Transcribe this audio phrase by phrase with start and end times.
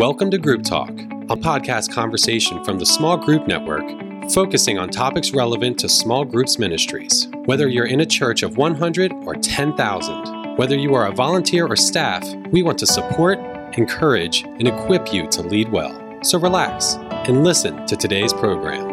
[0.00, 3.84] Welcome to Group Talk, a podcast conversation from the Small Group Network,
[4.32, 7.28] focusing on topics relevant to small groups ministries.
[7.44, 11.76] Whether you're in a church of 100 or 10,000, whether you are a volunteer or
[11.76, 13.38] staff, we want to support,
[13.76, 15.94] encourage, and equip you to lead well.
[16.22, 16.94] So relax
[17.28, 18.89] and listen to today's program.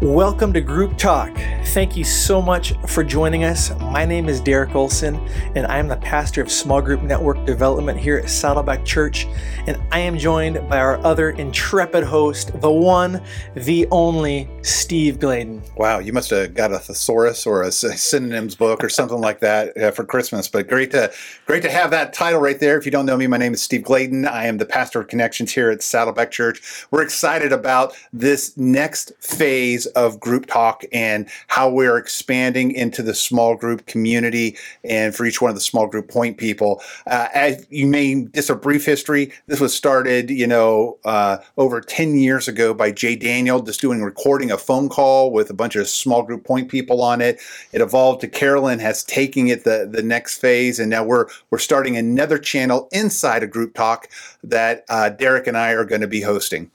[0.00, 1.36] Welcome to Group Talk.
[1.74, 3.72] Thank you so much for joining us.
[3.80, 5.16] My name is Derek Olson,
[5.56, 9.26] and I am the pastor of Small Group Network Development here at Saddleback Church.
[9.66, 13.20] And I am joined by our other intrepid host, the one,
[13.56, 15.62] the only Steve Gladen.
[15.76, 19.76] Wow, you must have got a thesaurus or a synonyms book or something like that
[19.76, 20.46] uh, for Christmas.
[20.46, 21.12] But great to
[21.44, 22.78] great to have that title right there.
[22.78, 24.26] If you don't know me, my name is Steve Gladen.
[24.26, 26.86] I am the pastor of Connections here at Saddleback Church.
[26.92, 33.14] We're excited about this next phase of group talk and how we're expanding into the
[33.14, 36.80] small group community and for each one of the small group point people.
[37.06, 41.80] Uh, as you may, just a brief history, this was started, you know, uh, over
[41.80, 45.76] 10 years ago by Jay Daniel, just doing recording a phone call with a bunch
[45.76, 47.40] of small group point people on it.
[47.72, 51.58] It evolved to Carolyn has taken it the, the next phase, and now we're we're
[51.58, 54.08] starting another channel inside a Group Talk
[54.42, 56.70] that uh, Derek and I are going to be hosting.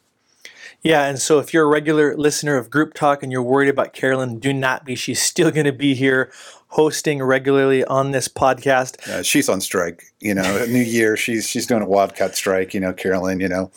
[0.84, 3.94] Yeah, and so if you're a regular listener of Group Talk and you're worried about
[3.94, 4.95] Carolyn, do not be.
[4.95, 6.30] She's still going to be here
[6.67, 9.08] hosting regularly on this podcast.
[9.08, 10.04] Uh, she's on strike.
[10.20, 12.73] You know, New Year, she's she's doing a wildcat strike.
[12.73, 13.39] You know, Carolyn.
[13.39, 13.72] You know.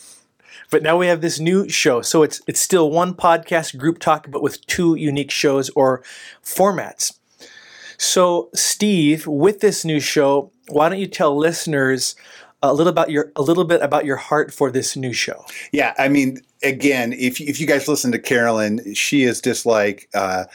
[0.69, 4.29] But now we have this new show, so it's it's still one podcast, Group Talk,
[4.29, 6.03] but with two unique shows or
[6.43, 7.17] formats.
[7.97, 12.15] So, Steve, with this new show, why don't you tell listeners
[12.61, 15.45] a little about your a little bit about your heart for this new show?
[15.71, 20.09] Yeah, I mean, again, if if you guys listen to Carolyn, she is just like.
[20.13, 20.45] Uh,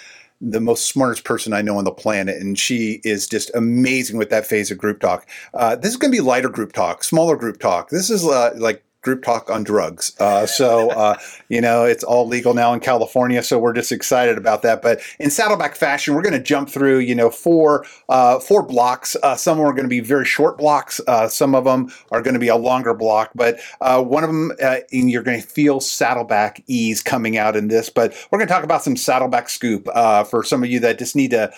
[0.44, 4.28] the most smartest person I know on the planet, and she is just amazing with
[4.30, 5.24] that phase of group talk.
[5.54, 7.90] Uh, this is going to be lighter group talk, smaller group talk.
[7.90, 10.12] This is uh, like group talk on drugs.
[10.18, 13.42] Uh, so, uh, you know, it's all legal now in California.
[13.42, 14.80] So we're just excited about that.
[14.80, 19.16] But in Saddleback fashion, we're going to jump through, you know, four, uh, four blocks.
[19.22, 21.00] Uh, some are going to be very short blocks.
[21.06, 23.32] Uh, some of them are going to be a longer block.
[23.34, 24.52] But uh, one of them,
[24.90, 27.90] you're going to feel Saddleback ease coming out in this.
[27.90, 29.88] But we're going to talk about some Saddleback scoop
[30.30, 31.52] for some of you that just need to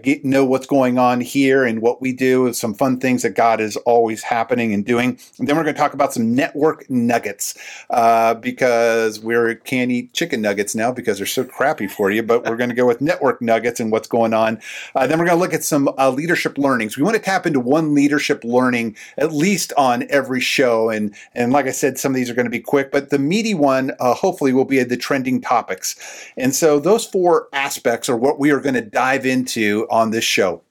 [0.00, 3.60] get, know what's going on here and what we do, some fun things that God
[3.60, 5.18] is always happening and doing.
[5.40, 7.54] And then we're going to talk about some network nuggets
[7.90, 12.22] uh, because we can't eat chicken nuggets now because they're so crappy for you.
[12.22, 14.60] But we're going to go with network nuggets and what's going on.
[14.94, 16.96] Uh, then we're going to look at some uh, leadership learnings.
[16.96, 20.90] We want to tap into one leadership learning at least on every show.
[20.90, 23.18] And and like I said, some of these are going to be quick, but the
[23.18, 25.96] meaty one uh, hopefully will be the trending topics.
[26.36, 30.24] And so those four aspects are what we are going to dive into on this
[30.24, 30.63] show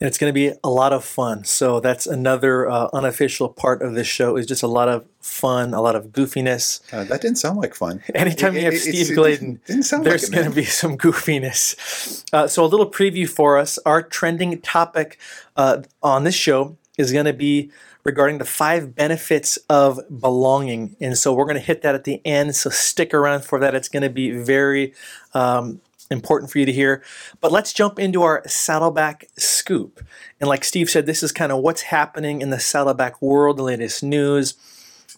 [0.00, 1.44] and it's going to be a lot of fun.
[1.44, 5.72] So that's another uh, unofficial part of this show is just a lot of fun,
[5.72, 6.80] a lot of goofiness.
[6.92, 8.02] Uh, that didn't sound like fun.
[8.14, 12.24] Anytime it, you have it, Steve Gladen, there's like going to be some goofiness.
[12.32, 13.78] Uh, so a little preview for us.
[13.86, 15.18] Our trending topic
[15.56, 17.70] uh, on this show is going to be
[18.04, 20.94] regarding the five benefits of belonging.
[21.00, 22.54] And so we're going to hit that at the end.
[22.54, 23.74] So stick around for that.
[23.74, 24.94] It's going to be very
[25.34, 25.80] um,
[26.10, 27.02] important for you to hear.
[27.40, 30.04] But let's jump into our Saddleback scoop.
[30.40, 33.62] And like Steve said, this is kind of what's happening in the Saddleback world, the
[33.62, 34.54] latest news,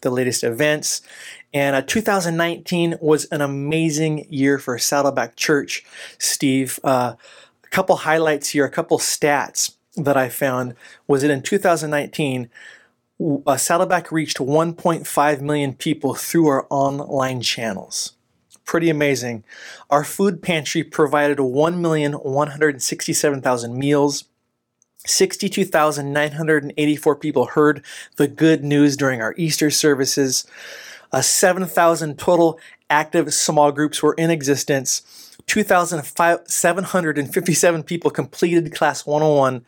[0.03, 1.03] the latest events.
[1.53, 5.84] And uh, 2019 was an amazing year for Saddleback Church,
[6.19, 6.78] Steve.
[6.84, 7.15] Uh,
[7.65, 10.75] a couple highlights here, a couple stats that I found
[11.06, 12.50] was that in 2019,
[13.47, 18.12] uh, Saddleback reached 1.5 million people through our online channels
[18.68, 19.42] pretty amazing.
[19.88, 24.24] Our food pantry provided 1,167,000 meals.
[25.06, 27.82] 62,984 people heard
[28.16, 30.46] the good news during our Easter services.
[31.10, 35.34] Uh, 7,000 total active small groups were in existence.
[35.46, 39.64] 2,757 people completed Class 101.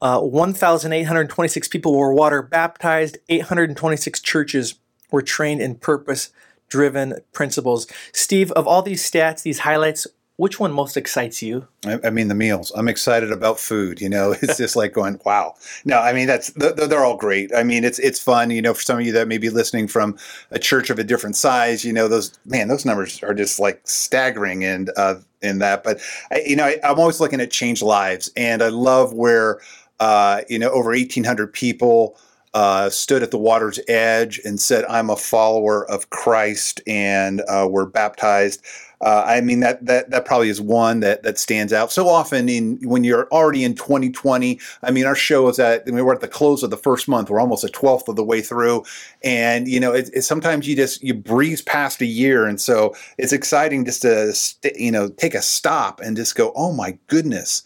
[0.00, 3.18] Uh, 1,826 people were water baptized.
[3.28, 4.76] 826 churches
[5.10, 6.30] were trained in purpose
[6.72, 7.86] driven principles.
[8.12, 11.68] Steve, of all these stats, these highlights, which one most excites you?
[11.84, 12.72] I, I mean, the meals.
[12.74, 14.00] I'm excited about food.
[14.00, 15.54] You know, it's just like going, wow.
[15.84, 17.54] No, I mean, that's they're all great.
[17.54, 18.50] I mean, it's it's fun.
[18.50, 20.16] You know, for some of you that may be listening from
[20.50, 23.82] a church of a different size, you know, those man, those numbers are just like
[23.84, 25.84] staggering and uh, in that.
[25.84, 29.60] But I, you know, I, I'm always looking at change lives, and I love where
[30.00, 32.16] uh, you know over 1,800 people
[32.54, 37.66] uh, stood at the water's edge and said, I'm a follower of Christ and uh,
[37.70, 38.62] were baptized.
[39.00, 41.90] Uh, I mean that that that probably is one that that stands out.
[41.90, 45.90] So often in when you're already in 2020, I mean our show is at I
[45.90, 47.28] mean, we're at the close of the first month.
[47.28, 48.84] We're almost a twelfth of the way through,
[49.24, 52.94] and you know it, it, sometimes you just you breeze past a year, and so
[53.18, 56.96] it's exciting just to st- you know take a stop and just go, oh my
[57.08, 57.64] goodness,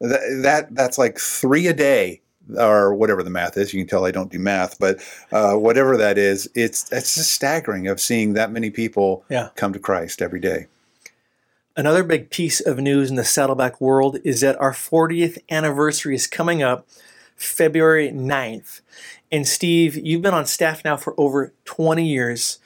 [0.00, 2.22] that, that that's like three a day
[2.58, 3.72] or whatever the math is.
[3.72, 5.00] You can tell I don't do math, but
[5.32, 9.50] uh, whatever that is, it's it's just staggering of seeing that many people yeah.
[9.56, 10.66] come to Christ every day.
[11.74, 16.26] Another big piece of news in the Saddleback world is that our 40th anniversary is
[16.26, 16.86] coming up
[17.34, 18.82] February 9th.
[19.30, 22.58] And Steve, you've been on staff now for over 20 years.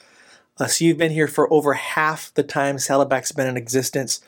[0.58, 4.20] Uh, so you've been here for over half the time Saddleback's been in existence.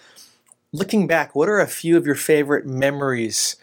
[0.73, 3.57] Looking back, what are a few of your favorite memories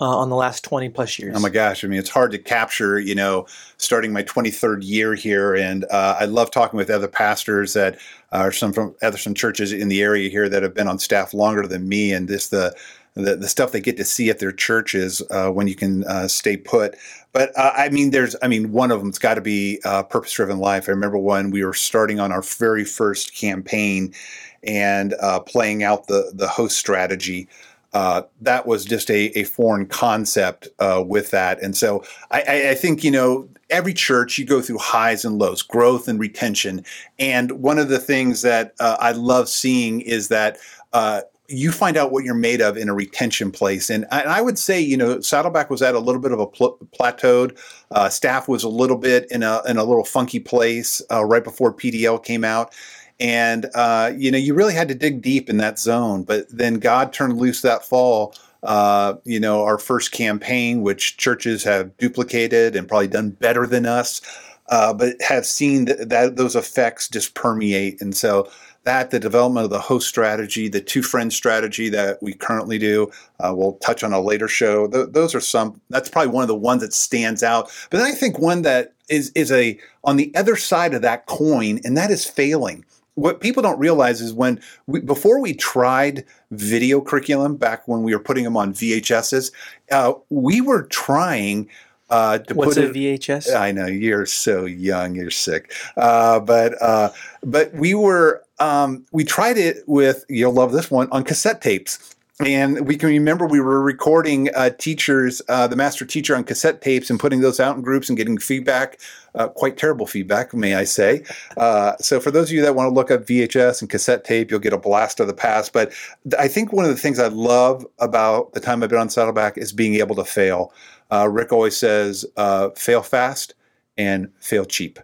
[0.00, 1.34] uh, on the last 20 plus years?
[1.36, 1.84] Oh my gosh.
[1.84, 3.46] I mean, it's hard to capture, you know,
[3.78, 5.54] starting my 23rd year here.
[5.54, 7.98] And uh, I love talking with other pastors that
[8.32, 11.34] are some from other some churches in the area here that have been on staff
[11.34, 12.12] longer than me.
[12.12, 12.74] And this, the,
[13.14, 16.28] the, the stuff they get to see at their churches uh, when you can uh,
[16.28, 16.96] stay put.
[17.32, 20.32] But uh, I mean, there's, I mean, one of them's got to be uh, purpose
[20.32, 20.88] driven life.
[20.88, 24.14] I remember when we were starting on our very first campaign
[24.62, 27.48] and uh, playing out the the host strategy
[27.94, 31.62] uh, that was just a, a foreign concept uh, with that.
[31.62, 35.62] And so I, I, think, you know, every church you go through highs and lows,
[35.62, 36.84] growth and retention.
[37.18, 40.58] And one of the things that uh, I love seeing is that
[40.92, 43.88] uh, you find out what you're made of in a retention place.
[43.88, 46.40] And I, and I, would say, you know, Saddleback was at a little bit of
[46.40, 47.58] a pl- plateaued.
[47.90, 51.42] Uh, staff was a little bit in a, in a little funky place uh, right
[51.42, 52.74] before PDL came out
[53.20, 56.22] and uh, you know you really had to dig deep in that zone.
[56.22, 58.34] But then God turned loose that fall.
[58.62, 63.86] Uh, you know, our first campaign, which churches have duplicated and probably done better than
[63.86, 64.20] us,
[64.68, 68.00] uh, but have seen that, that, those effects just permeate.
[68.00, 68.50] And so
[68.82, 73.10] that the development of the host strategy, the two friend strategy that we currently do,
[73.38, 74.88] uh, we'll touch on a later show.
[74.88, 75.80] Th- those are some.
[75.90, 77.70] That's probably one of the ones that stands out.
[77.90, 81.26] But then I think one that is is a on the other side of that
[81.26, 82.84] coin, and that is failing
[83.18, 88.14] what people don't realize is when we, before we tried video curriculum back when we
[88.14, 89.52] were putting them on VHSs,
[89.90, 91.68] uh, we were trying
[92.10, 93.54] uh, to put it What's put a VHS?
[93.54, 97.10] I know you're so young, you're sick, uh, but uh,
[97.42, 102.16] but we were um, we tried it with you'll love this one on cassette tapes
[102.40, 106.80] and we can remember we were recording uh, teachers, uh, the master teacher on cassette
[106.80, 109.00] tapes and putting those out in groups and getting feedback,
[109.34, 111.24] uh, quite terrible feedback, may I say.
[111.56, 114.50] Uh, so, for those of you that want to look up VHS and cassette tape,
[114.50, 115.72] you'll get a blast of the past.
[115.72, 115.92] But
[116.38, 119.58] I think one of the things I love about the time I've been on Saddleback
[119.58, 120.72] is being able to fail.
[121.10, 123.54] Uh, Rick always says, uh, fail fast
[123.96, 125.00] and fail cheap.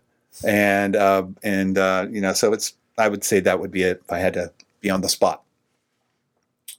[0.47, 1.77] And, and
[2.15, 4.53] you know, so it's, I would say that would be it if I had to
[4.81, 5.44] be on the spot.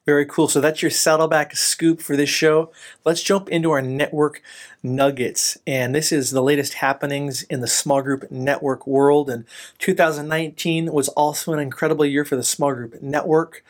[0.06, 0.48] Very cool.
[0.48, 2.72] So that's your Saddleback scoop for this show.
[3.04, 4.44] Let's jump into our network
[4.84, 5.57] nuggets.
[5.66, 9.31] And this is the latest happenings in the small group network world.
[9.31, 9.46] And
[9.80, 13.63] 2019 was also an incredible year for the small group network.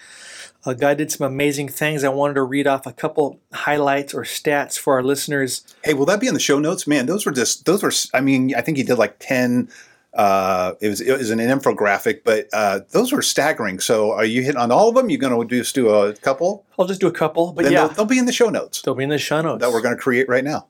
[0.66, 2.04] Uh, guy did some amazing things.
[2.04, 5.64] I wanted to read off a couple highlights or stats for our listeners.
[5.84, 6.86] Hey, will that be in the show notes?
[6.86, 9.70] Man, those were just, those were, I mean, I think he did like 10
[10.16, 13.80] uh, it was it was an infographic, but uh, those were staggering.
[13.80, 15.10] So, are you hitting on all of them?
[15.10, 16.66] You're going to just do a couple?
[16.80, 18.82] I'll just do a couple, but then yeah, they'll, they'll, be in the show notes.
[18.82, 20.68] They'll be in the show notes that we're going to create right now.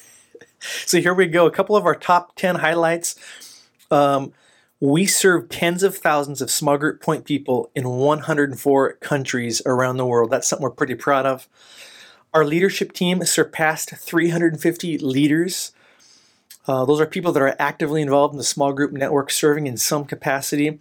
[0.60, 1.46] so here we go.
[1.46, 3.16] A couple of our top ten highlights.
[3.90, 4.34] Um,
[4.80, 10.30] we serve tens of thousands of group point people in 104 countries around the world.
[10.30, 11.48] That's something we're pretty proud of.
[12.34, 15.72] Our leadership team surpassed 350 leaders
[16.66, 19.76] uh, those are people that are actively involved in the small group network, serving in
[19.76, 20.78] some capacity.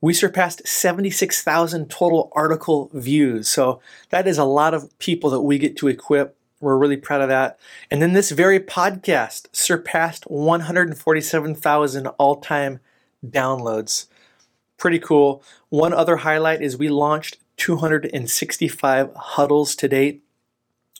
[0.00, 3.48] We surpassed 76,000 total article views.
[3.48, 6.36] So that is a lot of people that we get to equip.
[6.60, 7.58] We're really proud of that.
[7.90, 12.80] And then this very podcast surpassed 147,000 all time
[13.24, 14.06] downloads.
[14.78, 15.42] Pretty cool.
[15.68, 20.22] One other highlight is we launched 265 huddles to date.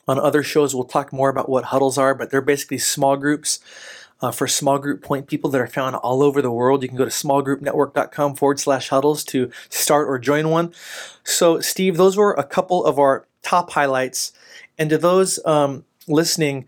[0.07, 3.59] On other shows, we'll talk more about what huddles are, but they're basically small groups
[4.21, 6.81] uh, for small group point people that are found all over the world.
[6.81, 10.73] You can go to smallgroupnetwork.com forward slash huddles to start or join one.
[11.23, 14.31] So, Steve, those were a couple of our top highlights.
[14.77, 16.65] And to those um, listening,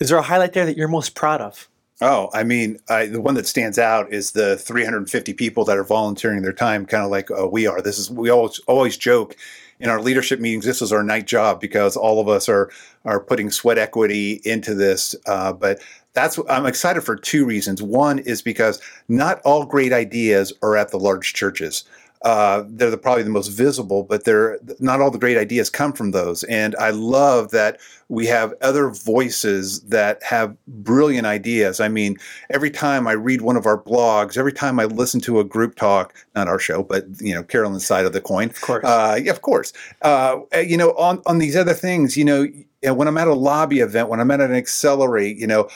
[0.00, 1.68] is there a highlight there that you're most proud of?
[2.02, 5.84] Oh, I mean, I, the one that stands out is the 350 people that are
[5.84, 7.80] volunteering their time, kind of like uh, we are.
[7.80, 9.34] This is we always always joke
[9.80, 10.66] in our leadership meetings.
[10.66, 12.70] This is our night job because all of us are
[13.06, 15.14] are putting sweat equity into this.
[15.26, 15.80] Uh, but
[16.12, 17.82] that's I'm excited for two reasons.
[17.82, 21.84] One is because not all great ideas are at the large churches
[22.22, 25.92] uh, they're the, probably the most visible, but they're not all the great ideas come
[25.92, 26.42] from those.
[26.44, 31.80] And I love that we have other voices that have brilliant ideas.
[31.80, 32.16] I mean,
[32.50, 35.76] every time I read one of our blogs, every time I listen to a group
[35.76, 38.50] talk, not our show, but you know, Carolyn's side of the coin.
[38.50, 38.84] Of course.
[38.84, 39.72] Uh, yeah, of course.
[40.02, 42.46] Uh, you know, on on these other things, you know,
[42.82, 45.68] when I'm at a lobby event, when I'm at an accelerate, you know,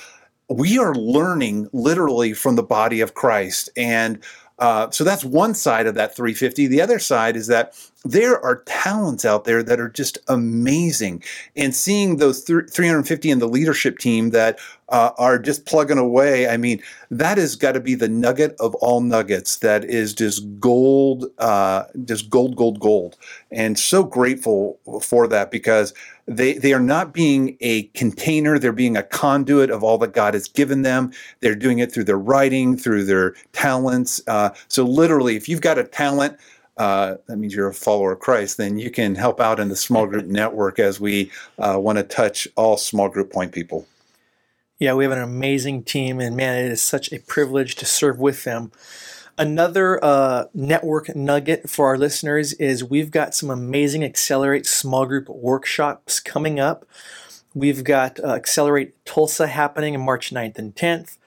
[0.49, 4.19] we are learning literally from the body of Christ and
[4.61, 6.67] uh, so that's one side of that 350.
[6.67, 7.75] The other side is that
[8.05, 11.23] there are talents out there that are just amazing.
[11.57, 14.59] And seeing those th- 350 in the leadership team that
[14.91, 18.75] uh, are just plugging away, I mean, that has got to be the nugget of
[18.77, 23.17] all nuggets that is just gold, uh, just gold, gold, gold.
[23.51, 25.95] And so grateful for that because
[26.27, 30.35] they, they are not being a container, they're being a conduit of all that God
[30.35, 31.13] has given them.
[31.41, 34.21] They're doing it through their writing, through their talents.
[34.27, 36.37] Uh, so, literally, if you've got a talent,
[36.77, 39.77] uh, that means you're a follower of Christ, then you can help out in the
[39.77, 43.87] small group network as we uh, want to touch all small group point people.
[44.81, 48.19] Yeah, we have an amazing team, and man, it is such a privilege to serve
[48.19, 48.73] with them.
[49.37, 55.29] Another uh, network nugget for our listeners is we've got some amazing Accelerate small group
[55.29, 56.87] workshops coming up.
[57.55, 61.19] We've got uh, Accelerate Tulsa happening on March 9th and 10th.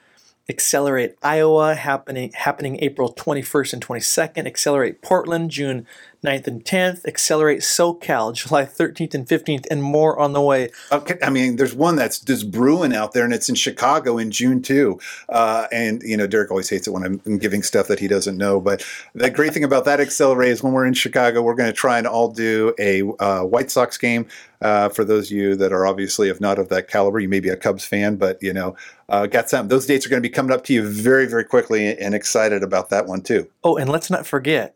[0.48, 4.46] Accelerate Iowa happening happening April 21st and 22nd.
[4.46, 5.86] Accelerate Portland June
[6.24, 10.70] 9th and 10th, Accelerate SoCal, July 13th and 15th, and more on the way.
[10.90, 14.30] Okay, I mean, there's one that's just brewing out there, and it's in Chicago in
[14.30, 14.98] June too.
[15.28, 18.36] Uh, and you know, Derek always hates it when I'm giving stuff that he doesn't
[18.36, 18.60] know.
[18.60, 21.76] But the great thing about that Accelerate is when we're in Chicago, we're going to
[21.76, 24.26] try and all do a uh, White Sox game.
[24.60, 27.40] Uh, for those of you that are obviously, if not of that caliber, you may
[27.40, 28.74] be a Cubs fan, but you know,
[29.10, 29.68] uh, got some.
[29.68, 32.62] Those dates are going to be coming up to you very, very quickly, and excited
[32.62, 33.46] about that one too.
[33.62, 34.74] Oh, and let's not forget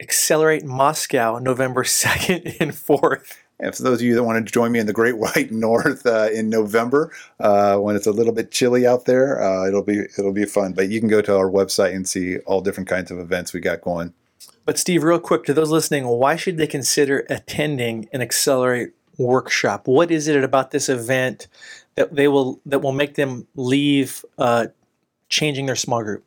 [0.00, 3.36] Accelerate Moscow, November 2nd and 4th.
[3.62, 6.06] And for those of you that want to join me in the Great White North
[6.06, 10.00] uh, in November, uh, when it's a little bit chilly out there, uh, it'll be
[10.18, 10.72] it'll be fun.
[10.72, 13.60] But you can go to our website and see all different kinds of events we
[13.60, 14.14] got going.
[14.64, 19.86] But Steve, real quick to those listening, why should they consider attending an Accelerate workshop?
[19.86, 21.46] What is it about this event
[21.96, 24.68] that they will that will make them leave uh,
[25.28, 26.24] changing their small group?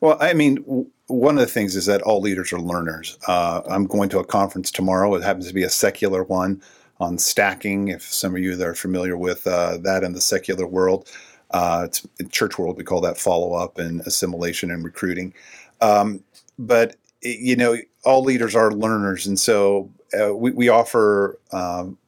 [0.00, 3.16] Well, I mean, one of the things is that all leaders are learners.
[3.28, 5.14] Uh, I'm going to a conference tomorrow.
[5.14, 6.60] It happens to be a secular one
[6.98, 7.88] on stacking.
[7.88, 11.08] If some of you that are familiar with uh, that in the secular world,
[11.52, 11.88] uh,
[12.30, 15.32] church world we call that follow up and assimilation and recruiting.
[15.80, 16.24] Um,
[16.58, 21.98] but you know, all leaders are learners, and so uh, we, we, offer um,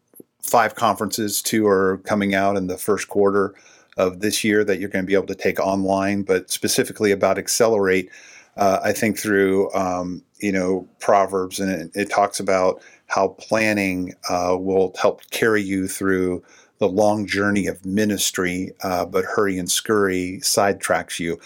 [0.42, 1.42] five conferences.
[1.42, 3.54] Two are coming out in the first quarter
[3.96, 7.36] of this year that you're going to be able to take online, but specifically about
[7.36, 8.10] Accelerate
[8.58, 14.14] uh, I think through um, you know Proverbs, and it, it talks about how planning
[14.28, 16.42] uh, will help carry you through
[16.78, 21.38] the long journey of ministry, uh, but hurry and scurry sidetracks you.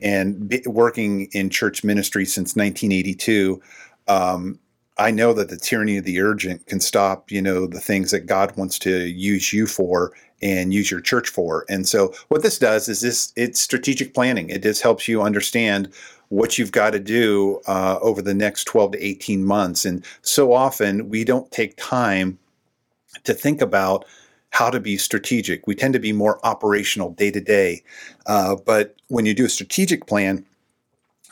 [0.00, 3.60] And working in church ministry since 1982,
[4.06, 4.58] um,
[4.96, 8.26] I know that the tyranny of the urgent can stop, you know, the things that
[8.26, 11.64] God wants to use you for and use your church for.
[11.68, 14.50] And so what this does is this it's strategic planning.
[14.50, 15.92] It just helps you understand
[16.28, 19.84] what you've got to do uh, over the next 12 to 18 months.
[19.84, 22.38] And so often we don't take time
[23.24, 24.04] to think about
[24.50, 25.66] how to be strategic.
[25.66, 27.82] We tend to be more operational day to day.
[28.26, 30.44] Uh, but when you do a strategic plan,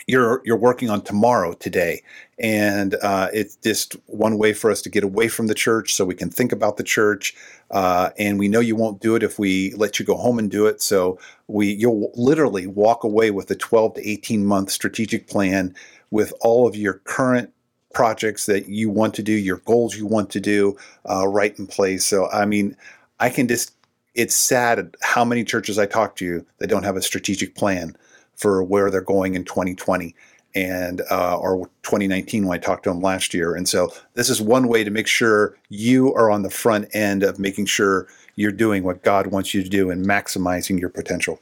[0.06, 2.02] you're you're working on tomorrow today.
[2.38, 6.04] And uh, it's just one way for us to get away from the church so
[6.04, 7.34] we can think about the church.
[7.70, 10.50] Uh, and we know you won't do it if we let you go home and
[10.50, 10.80] do it.
[10.80, 15.74] So we you'll literally walk away with a 12 to 18 month strategic plan
[16.10, 17.52] with all of your current
[17.92, 20.76] projects that you want to do your goals you want to do
[21.10, 22.04] uh, right in place.
[22.04, 22.76] So i mean
[23.20, 23.72] i can just
[24.14, 27.96] it's sad how many churches i talk to that don't have a strategic plan
[28.36, 30.14] for where they're going in 2020
[30.54, 33.54] and uh, or 2019 when I talked to them last year.
[33.54, 37.22] And so this is one way to make sure you are on the front end
[37.22, 41.40] of making sure you're doing what God wants you to do and maximizing your potential.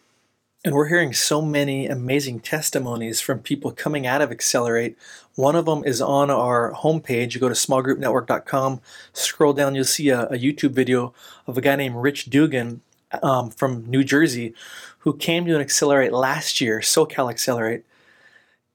[0.65, 4.97] And we're hearing so many amazing testimonies from people coming out of Accelerate.
[5.35, 7.35] One of them is on our homepage.
[7.35, 8.81] You go to smallgroupnetwork.com,
[9.13, 11.13] scroll down, you'll see a, a YouTube video
[11.47, 12.81] of a guy named Rich Dugan
[13.23, 14.55] um, from New Jersey
[15.05, 17.85] who came to an Accelerate last year, SoCal Accelerate,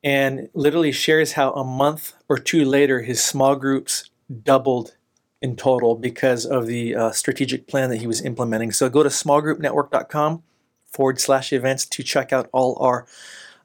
[0.04, 4.10] and literally shares how a month or two later his small groups
[4.44, 4.96] doubled
[5.42, 8.72] in total because of the uh, strategic plan that he was implementing.
[8.72, 10.44] So go to smallgroupnetwork.com
[10.86, 13.08] forward slash events to check out all our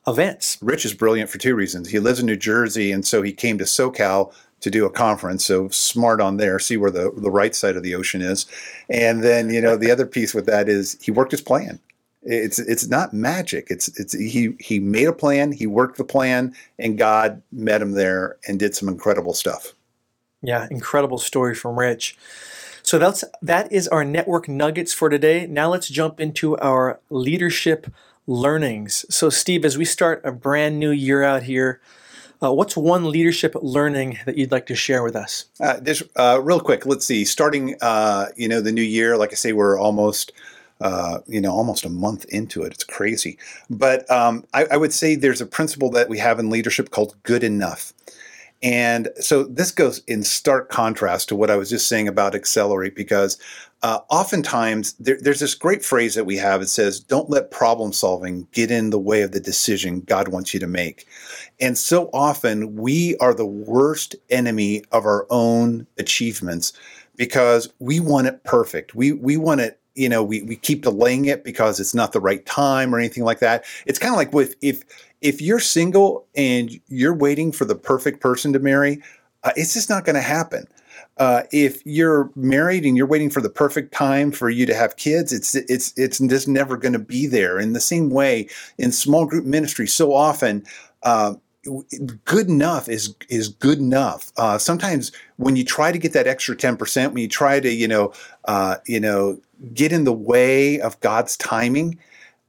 [0.06, 0.56] events.
[0.62, 1.90] Rich is brilliant for two reasons.
[1.90, 4.32] He lives in New Jersey, and so he came to SoCal
[4.64, 5.44] to do a conference.
[5.44, 8.46] So smart on there, see where the, the right side of the ocean is.
[8.88, 11.78] And then, you know, the other piece with that is he worked his plan.
[12.22, 13.66] It's it's not magic.
[13.68, 17.92] It's it's he he made a plan, he worked the plan, and God met him
[17.92, 19.74] there and did some incredible stuff.
[20.40, 22.16] Yeah, incredible story from Rich.
[22.82, 25.46] So that's that is our network nuggets for today.
[25.46, 27.92] Now let's jump into our leadership
[28.26, 29.04] learnings.
[29.10, 31.82] So Steve, as we start a brand new year out here,
[32.44, 35.46] uh, what's one leadership learning that you'd like to share with us?
[35.60, 35.80] Uh,
[36.16, 37.24] uh, real quick, let's see.
[37.24, 40.32] Starting, uh, you know, the new year, like I say, we're almost,
[40.80, 42.72] uh, you know, almost a month into it.
[42.72, 43.38] It's crazy,
[43.70, 47.14] but um, I, I would say there's a principle that we have in leadership called
[47.22, 47.92] good enough.
[48.64, 52.96] And so this goes in stark contrast to what I was just saying about accelerate
[52.96, 53.38] because
[53.82, 56.62] uh, oftentimes there, there's this great phrase that we have.
[56.62, 60.54] It says, don't let problem solving get in the way of the decision God wants
[60.54, 61.06] you to make.
[61.60, 66.72] And so often we are the worst enemy of our own achievements
[67.16, 68.94] because we want it perfect.
[68.94, 72.20] We, we want it you know we, we keep delaying it because it's not the
[72.20, 74.82] right time or anything like that it's kind of like with if
[75.24, 79.02] if you're single and you're waiting for the perfect person to marry,
[79.42, 80.68] uh, it's just not going to happen.
[81.16, 84.96] Uh, if you're married and you're waiting for the perfect time for you to have
[84.96, 87.58] kids, it's it's it's just never going to be there.
[87.58, 90.64] In the same way, in small group ministry, so often.
[91.02, 91.34] Uh,
[92.26, 94.30] good enough is is good enough.
[94.36, 97.72] Uh, sometimes when you try to get that extra ten percent, when you try to
[97.72, 98.12] you know
[98.44, 99.40] uh, you know
[99.72, 101.98] get in the way of God's timing,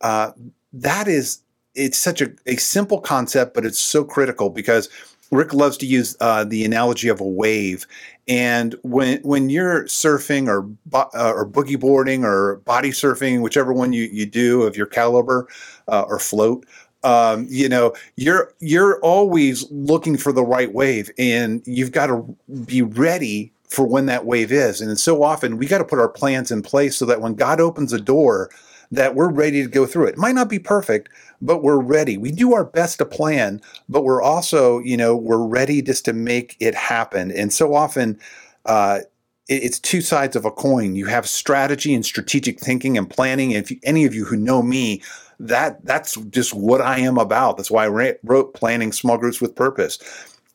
[0.02, 0.32] uh,
[0.74, 1.40] that is
[1.76, 4.90] it's such a, a simple concept, but it's so critical because
[5.32, 7.88] Rick loves to use uh, the analogy of a wave.
[8.28, 13.94] And when when you're surfing or uh, or boogie boarding or body surfing, whichever one
[13.94, 15.48] you, you do of your caliber
[15.88, 16.66] uh, or float,
[17.04, 22.36] um, you know you're you're always looking for the right wave, and you've got to
[22.66, 24.82] be ready for when that wave is.
[24.82, 27.60] And so often we got to put our plans in place so that when God
[27.60, 28.50] opens a door,
[28.92, 30.14] that we're ready to go through it.
[30.14, 31.10] It might not be perfect,
[31.42, 32.18] but we're ready.
[32.18, 36.14] We do our best to plan, but we're also, you know, we're ready just to
[36.14, 37.32] make it happen.
[37.32, 38.20] And so often,
[38.66, 39.00] uh,
[39.48, 40.96] it's two sides of a coin.
[40.96, 43.52] You have strategy and strategic thinking and planning.
[43.52, 45.04] If any of you who know me,
[45.40, 47.58] that that's just what I am about.
[47.58, 50.00] That's why I wrote Planning Small Groups with Purpose.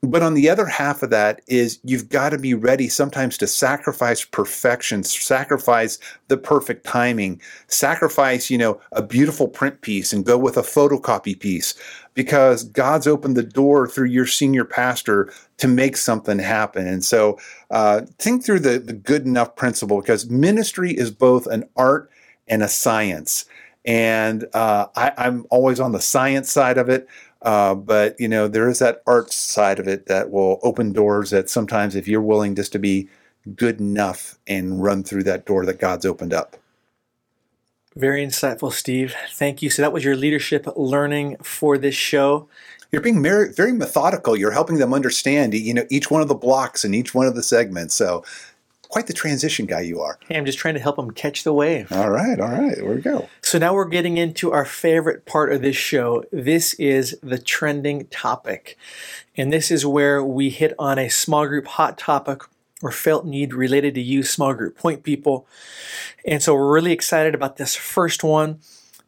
[0.02, 3.46] But on the other half of that is you've got to be ready sometimes to
[3.46, 10.38] sacrifice perfection, sacrifice the perfect timing, sacrifice, you know, a beautiful print piece and go
[10.38, 11.74] with a photocopy piece
[12.14, 16.86] because God's opened the door through your senior pastor to make something happen.
[16.86, 17.38] And so
[17.70, 22.10] uh, think through the, the good enough principle because ministry is both an art
[22.48, 23.44] and a science.
[23.84, 27.06] And uh, I, I'm always on the science side of it.
[27.42, 31.30] Uh, but you know, there is that art side of it that will open doors
[31.30, 33.08] that sometimes if you're willing just to be
[33.56, 36.56] good enough and run through that door that God's opened up.
[37.96, 39.14] Very insightful, Steve.
[39.32, 39.70] Thank you.
[39.70, 42.48] So that was your leadership learning for this show.
[42.92, 44.36] You're being very, very methodical.
[44.36, 47.34] You're helping them understand, you know, each one of the blocks and each one of
[47.34, 47.94] the segments.
[47.94, 48.24] So
[48.90, 50.18] quite the transition guy you are.
[50.28, 51.90] Hey, I'm just trying to help them catch the wave.
[51.92, 53.28] All right, all right, there we go.
[53.40, 56.24] So now we're getting into our favorite part of this show.
[56.32, 58.76] This is the trending topic.
[59.36, 62.42] And this is where we hit on a small group hot topic
[62.82, 65.46] or felt need related to you, small group point people.
[66.26, 68.58] And so we're really excited about this first one.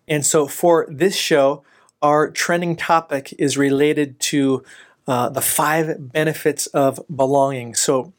[0.07, 1.65] And so for this show,
[2.01, 4.65] our trending topic is related to
[5.09, 7.75] uh, the five benefits of belonging.
[7.75, 8.13] So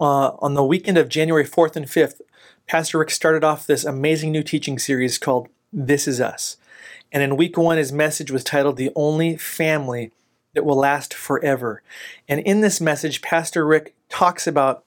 [0.00, 2.20] uh, on the weekend of January 4th and 5th,
[2.66, 6.56] Pastor Rick started off this amazing new teaching series called This Is Us.
[7.12, 10.12] And in week one, his message was titled The Only Family
[10.54, 11.82] That Will Last Forever.
[12.28, 14.84] And in this message, Pastor Rick talks about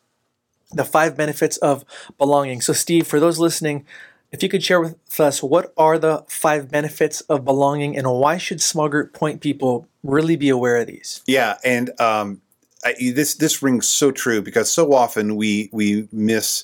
[0.71, 1.85] the five benefits of
[2.17, 2.61] belonging.
[2.61, 3.85] So, Steve, for those listening,
[4.31, 8.37] if you could share with us what are the five benefits of belonging and why
[8.37, 11.21] should small group point people really be aware of these?
[11.25, 12.41] Yeah, and um,
[12.83, 16.63] I, this this rings so true because so often we we miss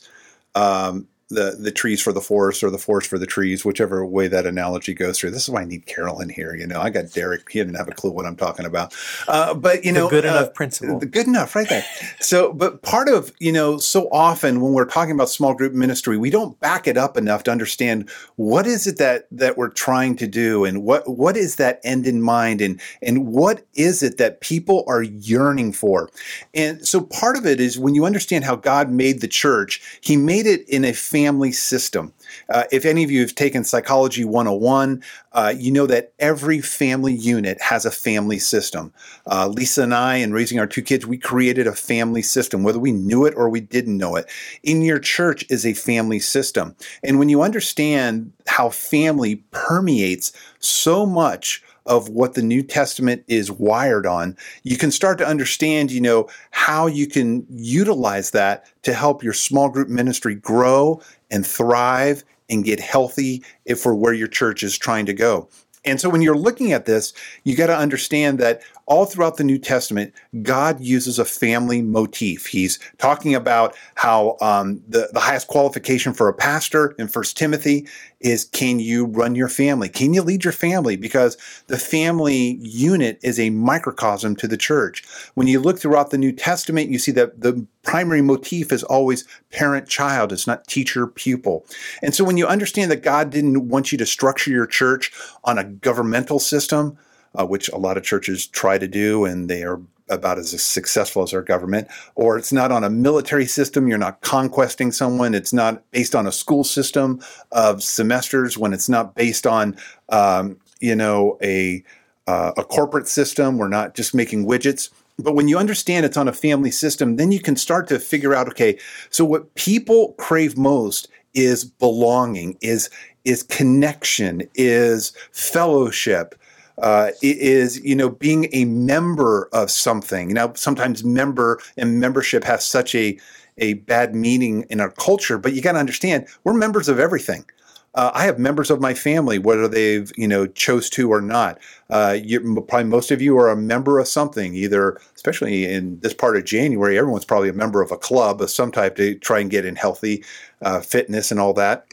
[0.53, 4.27] um, the the trees for the forest or the forest for the trees, whichever way
[4.27, 5.31] that analogy goes through.
[5.31, 6.55] This is why I need Carolyn here.
[6.55, 8.93] You know, I got Derek; he didn't have a clue what I'm talking about.
[9.27, 11.83] Uh, but you know, good uh, enough principle, the good enough, right there.
[12.19, 16.15] so, but part of you know, so often when we're talking about small group ministry,
[16.15, 20.15] we don't back it up enough to understand what is it that that we're trying
[20.17, 24.17] to do, and what what is that end in mind, and and what is it
[24.17, 26.07] that people are yearning for.
[26.53, 30.17] And so, part of it is when you understand how God made the church, He
[30.17, 32.11] made it in a family system.
[32.49, 35.01] Uh, if any of you have taken Psychology 101,
[35.31, 38.91] uh, you know that every family unit has a family system.
[39.25, 42.79] Uh, Lisa and I, in raising our two kids, we created a family system, whether
[42.79, 44.29] we knew it or we didn't know it.
[44.63, 46.75] In your church is a family system.
[47.01, 53.51] And when you understand how family permeates so much of what the New Testament is
[53.51, 58.93] wired on, you can start to understand, you know, how you can utilize that to
[58.93, 64.27] help your small group ministry grow and thrive and get healthy if for where your
[64.27, 65.47] church is trying to go.
[65.85, 69.43] And so when you're looking at this, you got to understand that all throughout the
[69.43, 72.47] New Testament, God uses a family motif.
[72.47, 77.87] He's talking about how um, the, the highest qualification for a pastor in First Timothy
[78.25, 79.87] is can you run your family?
[79.87, 80.95] Can you lead your family?
[80.97, 85.03] Because the family unit is a microcosm to the church.
[85.35, 89.27] When you look throughout the New Testament, you see that the primary motif is always
[89.51, 91.67] parent child, it's not teacher pupil.
[92.01, 95.11] And so when you understand that God didn't want you to structure your church
[95.43, 96.97] on a governmental system,
[97.35, 101.23] uh, which a lot of churches try to do, and they are about as successful
[101.23, 103.87] as our government, or it's not on a military system.
[103.87, 105.33] You're not conquesting someone.
[105.33, 108.57] It's not based on a school system of semesters.
[108.57, 109.77] When it's not based on,
[110.09, 111.83] um, you know, a
[112.27, 113.57] uh, a corporate system.
[113.57, 114.89] We're not just making widgets.
[115.17, 118.33] But when you understand it's on a family system, then you can start to figure
[118.33, 118.77] out, okay,
[119.09, 122.89] so what people crave most is belonging, is
[123.23, 126.35] is connection, is fellowship,
[126.77, 130.33] uh, is you know being a member of something.
[130.33, 133.17] Now, sometimes member and membership has such a
[133.57, 137.45] a bad meaning in our culture, but you got to understand we're members of everything.
[137.93, 141.59] Uh, I have members of my family, whether they've you know chose to or not.
[141.89, 146.13] Uh, you, probably most of you are a member of something, either especially in this
[146.13, 146.97] part of January.
[146.97, 149.77] Everyone's probably a member of a club of some type to try and get in
[149.77, 150.25] healthy
[150.61, 151.85] uh, fitness and all that.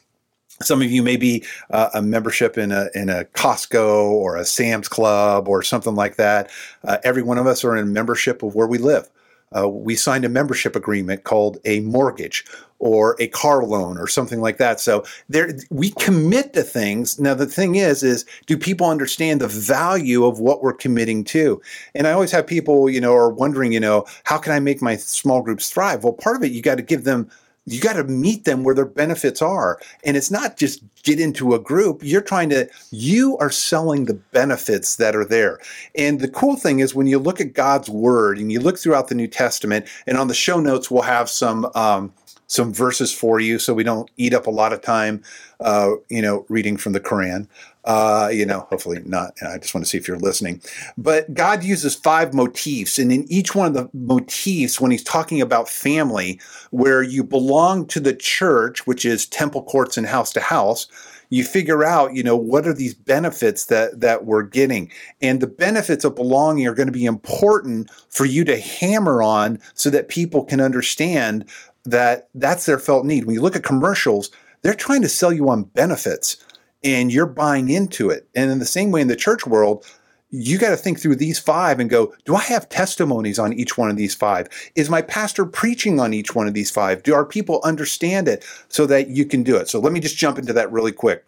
[0.62, 4.44] Some of you may be uh, a membership in a in a Costco or a
[4.44, 6.50] Sam's Club or something like that.
[6.84, 9.08] Uh, every one of us are in a membership of where we live.
[9.56, 12.44] Uh, we signed a membership agreement called a mortgage
[12.78, 14.80] or a car loan or something like that.
[14.80, 17.18] So there, we commit to things.
[17.20, 21.62] Now the thing is, is do people understand the value of what we're committing to?
[21.94, 24.82] And I always have people, you know, are wondering, you know, how can I make
[24.82, 26.02] my small groups thrive?
[26.02, 27.30] Well, part of it, you got to give them
[27.66, 29.78] you got to meet them where their benefits are.
[30.04, 34.14] And it's not just get into a group you're trying to you are selling the
[34.14, 35.58] benefits that are there.
[35.96, 39.08] And the cool thing is when you look at god's word and you look throughout
[39.08, 42.12] the new testament and on the show notes we'll have some um,
[42.46, 45.22] some verses for you so we don't eat up a lot of time
[45.60, 47.48] uh, you know reading from the quran
[47.84, 49.34] uh, you know, hopefully not.
[49.42, 50.60] I just want to see if you're listening.
[50.96, 55.40] But God uses five motifs, and in each one of the motifs, when He's talking
[55.40, 56.40] about family,
[56.70, 60.86] where you belong to the church, which is temple courts and house to house,
[61.30, 64.90] you figure out, you know, what are these benefits that that we're getting,
[65.20, 69.58] and the benefits of belonging are going to be important for you to hammer on,
[69.74, 71.44] so that people can understand
[71.84, 73.24] that that's their felt need.
[73.24, 74.30] When you look at commercials,
[74.62, 76.36] they're trying to sell you on benefits
[76.84, 78.28] and you're buying into it.
[78.34, 79.86] And in the same way in the church world,
[80.30, 83.76] you got to think through these five and go, do I have testimonies on each
[83.76, 84.48] one of these five?
[84.74, 87.02] Is my pastor preaching on each one of these five?
[87.02, 89.68] Do our people understand it so that you can do it?
[89.68, 91.26] So let me just jump into that really quick.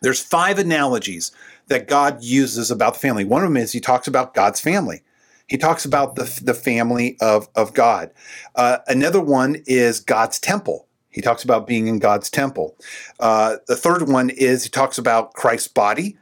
[0.00, 1.30] There's five analogies
[1.68, 3.24] that God uses about the family.
[3.24, 5.02] One of them is he talks about God's family.
[5.46, 8.10] He talks about the, the family of, of God.
[8.54, 10.88] Uh, another one is God's temple.
[11.12, 12.76] He talks about being in God's temple.
[13.20, 16.16] Uh, the third one is he talks about Christ's body.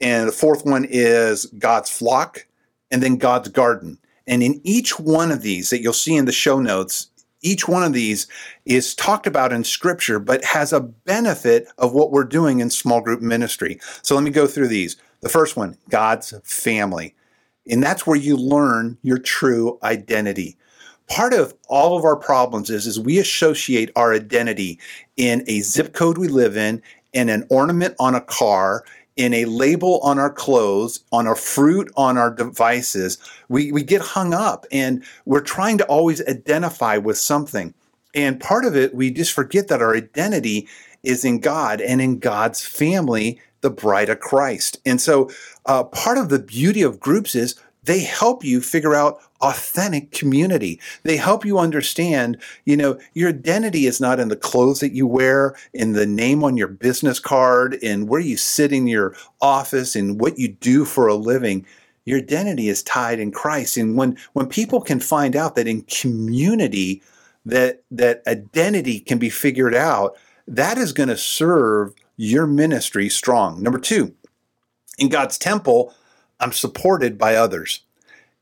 [0.00, 2.46] And the fourth one is God's flock,
[2.90, 3.98] and then God's garden.
[4.26, 7.10] And in each one of these that you'll see in the show notes,
[7.42, 8.26] each one of these
[8.64, 13.00] is talked about in scripture, but has a benefit of what we're doing in small
[13.00, 13.80] group ministry.
[14.02, 14.96] So let me go through these.
[15.20, 17.14] The first one, God's family.
[17.68, 20.56] And that's where you learn your true identity
[21.08, 24.78] part of all of our problems is is we associate our identity
[25.16, 28.84] in a zip code we live in in an ornament on a car
[29.16, 33.18] in a label on our clothes on a fruit on our devices
[33.48, 37.74] we, we get hung up and we're trying to always identify with something
[38.14, 40.66] And part of it, we just forget that our identity
[41.02, 44.80] is in God and in God's family, the bride of Christ.
[44.86, 45.30] And so,
[45.66, 47.54] uh, part of the beauty of groups is
[47.88, 50.78] they help you figure out authentic community.
[51.04, 55.06] They help you understand, you know, your identity is not in the clothes that you
[55.06, 59.96] wear, in the name on your business card, in where you sit in your office,
[59.96, 61.64] and what you do for a living.
[62.04, 63.78] Your identity is tied in Christ.
[63.78, 67.02] And when when people can find out that in community
[67.46, 70.14] that that identity can be figured out,
[70.46, 73.62] that is going to serve your ministry strong.
[73.62, 74.14] Number 2,
[74.98, 75.94] in God's temple,
[76.40, 77.80] I'm supported by others.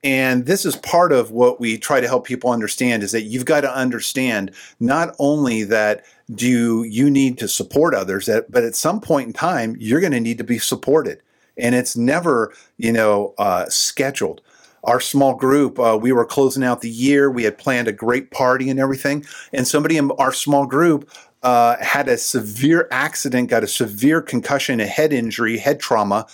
[0.05, 3.45] And this is part of what we try to help people understand is that you've
[3.45, 9.01] got to understand not only that do you need to support others, but at some
[9.01, 11.23] point in time, you're going to need to be supported.
[11.59, 14.43] And it's never, you know, uh, scheduled.
[14.85, 17.29] Our small group, uh, we were closing out the year.
[17.31, 19.25] We had planned a great party and everything.
[19.53, 21.11] And somebody in our small group
[21.43, 26.27] uh, had a severe accident, got a severe concussion, a head injury, head trauma,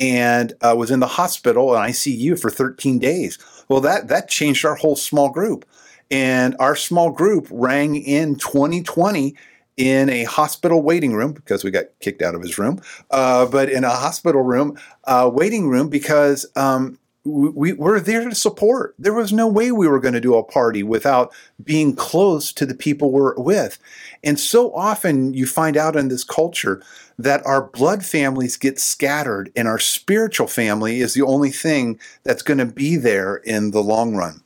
[0.00, 3.38] and uh, was in the hospital and ICU for 13 days.
[3.68, 5.64] Well, that that changed our whole small group,
[6.10, 9.34] and our small group rang in 2020
[9.76, 12.80] in a hospital waiting room because we got kicked out of his room,
[13.10, 18.34] uh, but in a hospital room uh, waiting room because um, we were there to
[18.34, 18.94] support.
[18.98, 22.66] There was no way we were going to do a party without being close to
[22.66, 23.78] the people we're with.
[24.22, 26.82] And so often you find out in this culture
[27.18, 32.42] that our blood families get scattered and our spiritual family is the only thing that's
[32.42, 34.42] going to be there in the long run.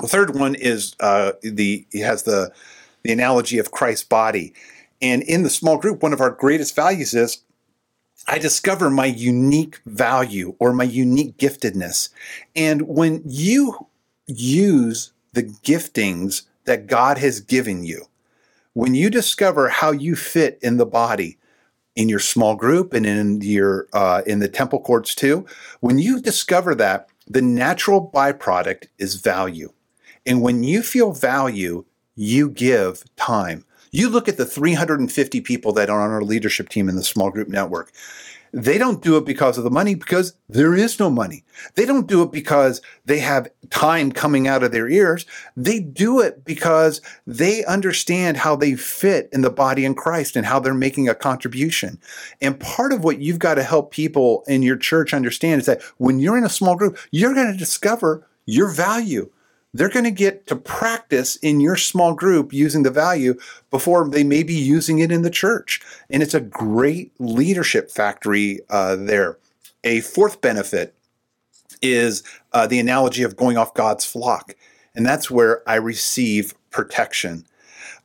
[0.00, 2.52] The third one is uh, the has the
[3.02, 4.54] the analogy of Christ's body.
[5.00, 7.42] And in the small group, one of our greatest values is
[8.28, 12.10] I discover my unique value or my unique giftedness.
[12.54, 13.88] And when you
[14.26, 18.06] use the giftings that God has given you,
[18.74, 21.36] when you discover how you fit in the body,
[21.94, 25.46] in your small group and in your uh, in the temple courts too,
[25.80, 29.72] when you discover that, the natural byproduct is value.
[30.24, 33.64] And when you feel value, you give time.
[33.90, 37.30] You look at the 350 people that are on our leadership team in the small
[37.30, 37.92] group network.
[38.52, 41.42] They don't do it because of the money, because there is no money.
[41.74, 45.24] They don't do it because they have time coming out of their ears.
[45.56, 50.44] They do it because they understand how they fit in the body in Christ and
[50.44, 51.98] how they're making a contribution.
[52.42, 55.80] And part of what you've got to help people in your church understand is that
[55.96, 59.30] when you're in a small group, you're going to discover your value
[59.74, 63.38] they're going to get to practice in your small group using the value
[63.70, 65.80] before they may be using it in the church.
[66.10, 69.38] And it's a great leadership factory uh, there.
[69.84, 70.94] A fourth benefit
[71.80, 74.54] is uh, the analogy of going off God's flock.
[74.94, 77.46] And that's where I receive protection.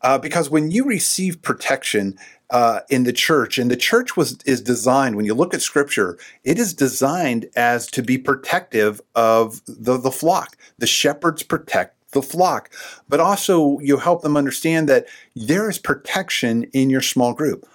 [0.01, 2.17] Uh, because when you receive protection,
[2.49, 5.15] uh, in the church, and the church was is designed.
[5.15, 10.11] When you look at Scripture, it is designed as to be protective of the the
[10.11, 10.57] flock.
[10.77, 12.71] The shepherds protect the flock,
[13.09, 17.67] but also you help them understand that there is protection in your small group.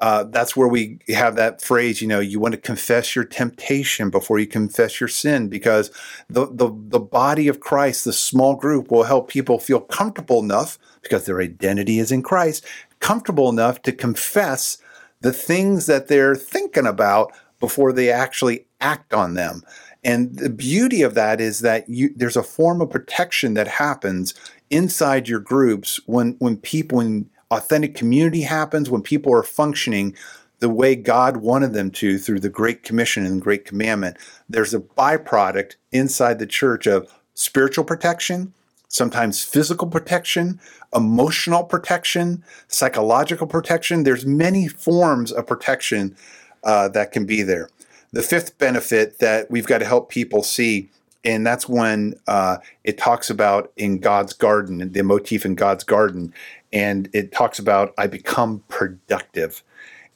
[0.00, 4.10] Uh, that's where we have that phrase, you know, you want to confess your temptation
[4.10, 5.90] before you confess your sin, because
[6.28, 10.78] the, the, the body of Christ, the small group, will help people feel comfortable enough
[11.02, 12.64] because their identity is in Christ
[13.00, 14.78] comfortable enough to confess
[15.20, 19.62] the things that they're thinking about before they actually act on them.
[20.04, 24.34] And the beauty of that is that you, there's a form of protection that happens
[24.70, 30.14] inside your groups when when people when authentic community happens, when people are functioning
[30.60, 34.16] the way God wanted them to through the Great Commission and the Great Commandment.
[34.48, 38.52] There's a byproduct inside the church of spiritual protection,
[38.88, 40.58] sometimes physical protection,
[40.94, 44.02] emotional protection, psychological protection.
[44.02, 46.16] There's many forms of protection
[46.64, 47.68] uh, that can be there.
[48.12, 50.90] The fifth benefit that we've got to help people see,
[51.24, 56.32] and that's when uh, it talks about in God's garden, the motif in God's garden,
[56.72, 59.62] and it talks about I become productive.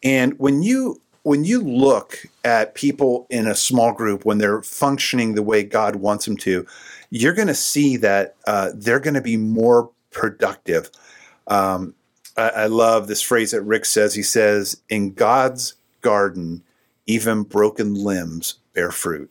[0.02, 5.34] And when you when you look at people in a small group when they're functioning
[5.34, 6.66] the way God wants them to,
[7.10, 10.90] you're going to see that uh, they're going to be more productive.
[11.46, 11.94] Um,
[12.36, 14.14] I, I love this phrase that Rick says.
[14.14, 16.62] He says, In God's garden,
[17.06, 19.30] even broken limbs bear fruit.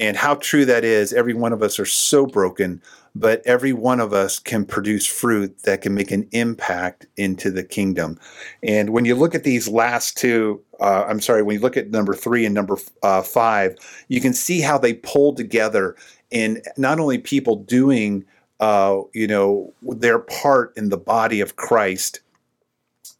[0.00, 1.12] And how true that is.
[1.12, 2.82] Every one of us are so broken,
[3.14, 7.62] but every one of us can produce fruit that can make an impact into the
[7.62, 8.18] kingdom.
[8.62, 11.90] And when you look at these last two, uh, I'm sorry, when you look at
[11.90, 13.76] number three and number uh, five,
[14.08, 15.96] you can see how they pull together
[16.30, 18.24] in not only people doing
[18.60, 22.20] uh, you know, their part in the body of Christ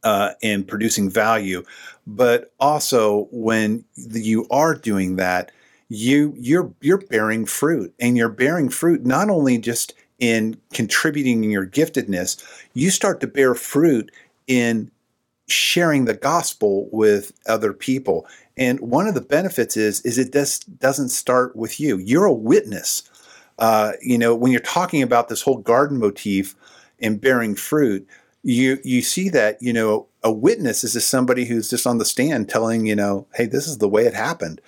[0.02, 1.62] uh, in producing value.
[2.06, 5.50] But also, when you are doing that,
[5.88, 11.66] you you're you're bearing fruit, and you're bearing fruit not only just in contributing your
[11.66, 12.42] giftedness,
[12.72, 14.10] you start to bear fruit
[14.46, 14.90] in
[15.46, 18.26] sharing the gospel with other people.
[18.56, 21.98] And one of the benefits is is it does doesn't start with you.
[21.98, 23.02] You're a witness.
[23.58, 26.54] Uh, you know, when you're talking about this whole garden motif
[27.00, 28.06] and bearing fruit,
[28.42, 32.04] you you see that you know a witness is just somebody who's just on the
[32.04, 34.60] stand telling you know, hey, this is the way it happened.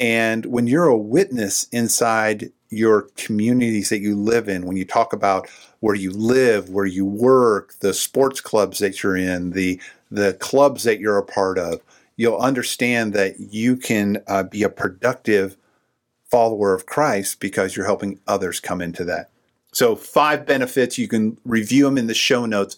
[0.00, 5.12] And when you're a witness inside your communities that you live in, when you talk
[5.12, 5.48] about
[5.80, 10.82] where you live, where you work, the sports clubs that you're in, the the clubs
[10.82, 11.80] that you're a part of,
[12.16, 15.56] you'll understand that you can uh, be a productive
[16.28, 19.30] follower of Christ because you're helping others come into that.
[19.72, 22.76] So, five benefits, you can review them in the show notes,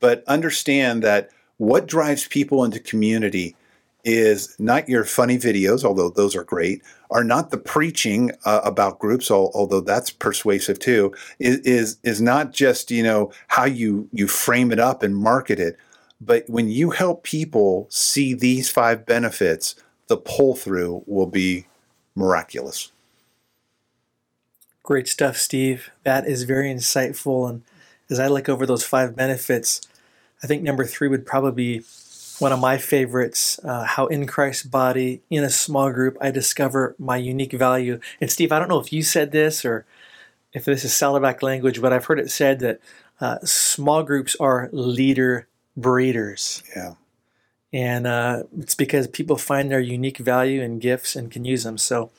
[0.00, 3.56] but understand that what drives people into community
[4.04, 8.98] is not your funny videos, although those are great, are not the preaching uh, about
[8.98, 11.12] groups, although that's persuasive too.
[11.38, 15.58] Is, is is not just you know how you you frame it up and market
[15.58, 15.78] it,
[16.20, 19.74] but when you help people see these five benefits,
[20.08, 21.66] the pull through will be
[22.14, 22.92] miraculous.
[24.82, 25.90] Great stuff, Steve.
[26.02, 27.48] That is very insightful.
[27.48, 27.62] And
[28.10, 29.80] as I look over those five benefits,
[30.42, 31.84] I think number three would probably be
[32.38, 36.94] one of my favorites uh, how in Christ's body, in a small group, I discover
[36.98, 38.00] my unique value.
[38.20, 39.86] And Steve, I don't know if you said this or
[40.52, 42.80] if this is Saddleback language, but I've heard it said that
[43.20, 46.62] uh, small groups are leader breeders.
[46.74, 46.94] Yeah.
[47.72, 51.76] And uh, it's because people find their unique value and gifts and can use them.
[51.76, 52.10] So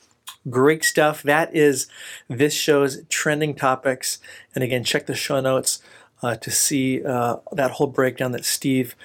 [0.50, 1.24] great stuff.
[1.24, 1.88] That is
[2.28, 4.20] this show's trending topics.
[4.54, 5.82] And again, check the show notes
[6.22, 8.96] uh, to see uh, that whole breakdown that Steve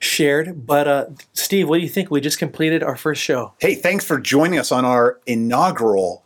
[0.00, 0.66] shared.
[0.66, 2.10] But uh, Steve, what do you think?
[2.10, 3.52] We just completed our first show.
[3.60, 6.24] Hey, thanks for joining us on our inaugural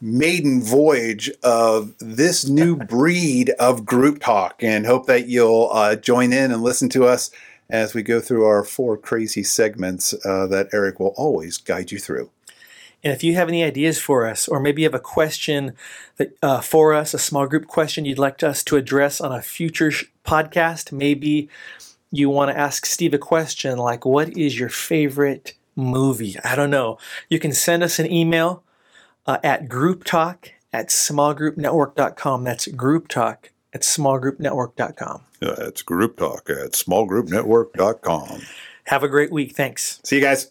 [0.00, 6.32] maiden voyage of this new breed of group talk and hope that you'll uh, join
[6.32, 7.30] in and listen to us
[7.70, 11.98] as we go through our four crazy segments uh, that Eric will always guide you
[11.98, 12.30] through.
[13.02, 15.74] And if you have any ideas for us, or maybe you have a question
[16.16, 19.42] that, uh, for us, a small group question you'd like us to address on a
[19.42, 21.48] future sh- podcast, maybe
[22.16, 26.36] you want to ask Steve a question like, What is your favorite movie?
[26.44, 26.98] I don't know.
[27.28, 28.62] You can send us an email
[29.26, 32.44] uh, at grouptalk at smallgroupnetwork.com.
[32.44, 33.36] That's grouptalk
[33.72, 35.22] at smallgroupnetwork.com.
[35.44, 38.42] Yeah, it's group talk at smallgroupnetwork.com.
[38.84, 39.54] Have a great week.
[39.54, 40.00] Thanks.
[40.02, 40.50] See you guys.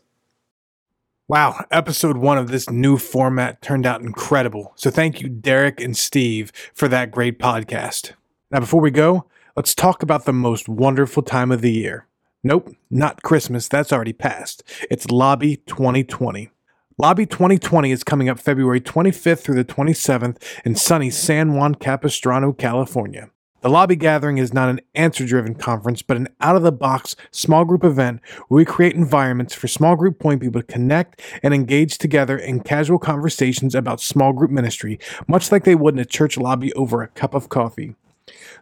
[1.27, 4.73] Wow, episode one of this new format turned out incredible.
[4.75, 8.11] So thank you, Derek and Steve, for that great podcast.
[8.51, 12.07] Now, before we go, let's talk about the most wonderful time of the year.
[12.43, 14.63] Nope, not Christmas, that's already passed.
[14.89, 16.49] It's Lobby 2020.
[16.97, 22.51] Lobby 2020 is coming up February 25th through the 27th in sunny San Juan Capistrano,
[22.51, 23.29] California.
[23.61, 27.15] The Lobby Gathering is not an answer driven conference, but an out of the box
[27.31, 31.53] small group event where we create environments for small group point people to connect and
[31.53, 36.05] engage together in casual conversations about small group ministry, much like they would in a
[36.05, 37.95] church lobby over a cup of coffee.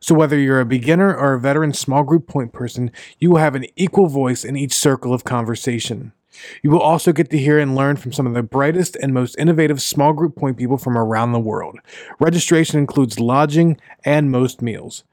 [0.04, 3.54] So, whether you're a beginner or a veteran small group point person, you will have
[3.54, 6.12] an equal voice in each circle of conversation.
[6.64, 9.36] You will also get to hear and learn from some of the brightest and most
[9.38, 11.78] innovative small group point people from around the world.
[12.20, 15.04] Registration includes lodging and most meals.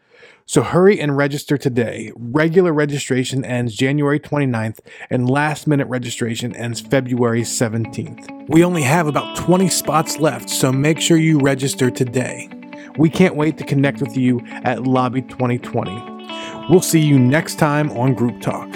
[0.46, 2.10] So hurry and register today.
[2.16, 4.78] Regular registration ends January 29th
[5.10, 8.48] and last minute registration ends February 17th.
[8.48, 12.48] We only have about 20 spots left, so make sure you register today.
[12.98, 16.18] We can't wait to connect with you at Lobby 2020.
[16.68, 18.68] We'll see you next time on Group Talk.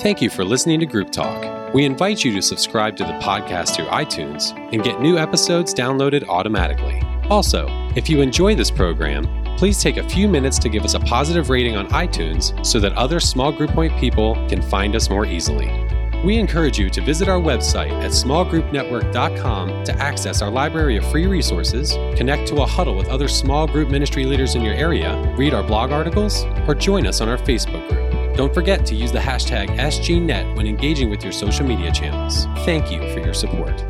[0.00, 1.74] Thank you for listening to Group Talk.
[1.74, 6.26] We invite you to subscribe to the podcast through iTunes and get new episodes downloaded
[6.28, 7.02] automatically.
[7.28, 11.00] Also, if you enjoy this program, please take a few minutes to give us a
[11.00, 15.26] positive rating on iTunes so that other small group point people can find us more
[15.26, 15.66] easily.
[16.24, 21.26] We encourage you to visit our website at smallgroupnetwork.com to access our library of free
[21.26, 25.54] resources, connect to a huddle with other small group ministry leaders in your area, read
[25.54, 28.36] our blog articles, or join us on our Facebook group.
[28.36, 32.44] Don't forget to use the hashtag SGNet when engaging with your social media channels.
[32.66, 33.82] Thank you for your support.